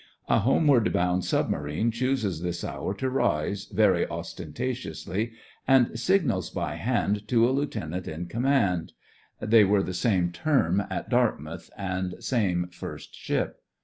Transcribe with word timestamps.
A 0.27 0.39
homeward 0.39 0.91
bound 0.91 1.23
submarine 1.25 1.91
chooses 1.91 2.41
this 2.41 2.63
hour 2.63 2.95
to 2.95 3.07
rise, 3.07 3.65
very 3.65 4.07
ostentatiously, 4.09 5.33
and 5.67 5.99
sig 5.99 6.25
nals 6.25 6.49
by 6.51 6.73
hand 6.77 7.27
to 7.27 7.47
a 7.47 7.51
lieutenant 7.51 8.07
in 8.07 8.25
com 8.25 8.41
mand. 8.41 8.93
(They 9.39 9.63
were 9.63 9.83
the 9.83 9.93
same 9.93 10.31
term 10.31 10.81
at 10.89 11.07
Dartmouth, 11.09 11.69
and 11.77 12.15
same 12.19 12.69
first 12.71 13.13
ship.) 13.13 13.61